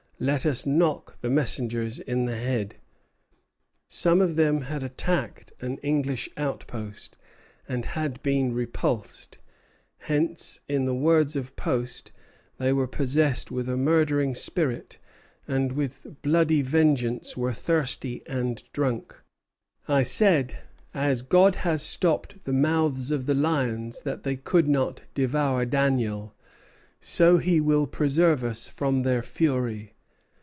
Let 0.23 0.45
us 0.45 0.67
knock 0.67 1.19
the 1.21 1.31
messengers 1.31 1.99
in 1.99 2.25
the 2.25 2.37
head." 2.37 2.75
Some 3.87 4.21
of 4.21 4.35
them 4.35 4.61
had 4.61 4.83
attacked 4.83 5.51
an 5.61 5.77
English 5.79 6.29
outpost, 6.37 7.17
and 7.67 7.85
had 7.85 8.21
been 8.21 8.53
repulsed; 8.53 9.39
hence, 9.97 10.59
in 10.67 10.85
the 10.85 10.93
words 10.93 11.35
of 11.35 11.55
Post, 11.55 12.11
"They 12.59 12.71
were 12.71 12.85
possessed 12.85 13.49
with 13.49 13.67
a 13.67 13.75
murdering 13.75 14.35
spirit, 14.35 14.99
and 15.47 15.71
with 15.71 16.05
bloody 16.21 16.61
vengeance 16.61 17.35
were 17.35 17.51
thirsty 17.51 18.21
and 18.27 18.61
drunk. 18.73 19.15
I 19.87 20.03
said: 20.03 20.59
'As 20.93 21.23
God 21.23 21.55
has 21.65 21.81
stopped 21.81 22.43
the 22.43 22.53
mouths 22.53 23.09
of 23.09 23.25
the 23.25 23.33
lions 23.33 24.01
that 24.01 24.21
they 24.21 24.35
could 24.35 24.67
not 24.67 25.01
devour 25.15 25.65
Daniel, 25.65 26.35
so 26.99 27.37
he 27.39 27.59
will 27.59 27.87
preserve 27.87 28.43
us 28.43 28.67
from 28.67 28.99
their 28.99 29.23
fury.'" 29.23 29.95